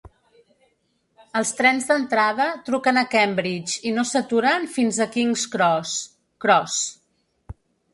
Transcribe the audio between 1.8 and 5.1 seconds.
d'entrada truquen a Cambridge i no saturen fins